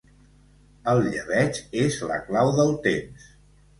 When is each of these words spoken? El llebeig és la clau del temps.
El 0.93 1.01
llebeig 1.09 1.59
és 1.85 1.99
la 2.13 2.19
clau 2.31 2.53
del 2.61 2.77
temps. 2.89 3.29